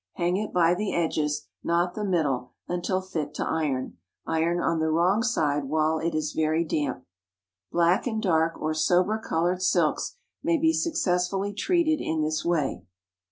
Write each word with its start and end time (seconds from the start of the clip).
Hang 0.13 0.37
it 0.37 0.51
by 0.51 0.73
the 0.73 0.95
edges, 0.95 1.45
not 1.63 1.93
the 1.93 2.03
middle, 2.03 2.53
until 2.67 3.01
fit 3.03 3.35
to 3.35 3.45
iron. 3.45 3.99
Iron 4.25 4.59
on 4.59 4.79
the 4.79 4.89
wrong 4.89 5.21
side 5.21 5.65
while 5.65 5.99
it 5.99 6.15
is 6.15 6.33
very 6.33 6.65
damp. 6.65 7.05
Black 7.71 8.07
and 8.07 8.19
dark 8.19 8.59
or 8.59 8.73
sober 8.73 9.19
colored 9.19 9.61
silks 9.61 10.15
may 10.41 10.57
be 10.57 10.73
successfully 10.73 11.53
treated 11.53 12.01
in 12.01 12.21
this 12.23 12.43
way. 12.43 12.83